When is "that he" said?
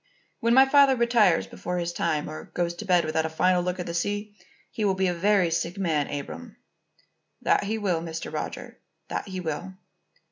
7.43-7.77, 9.09-9.39